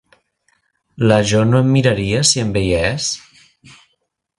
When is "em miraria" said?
1.67-2.25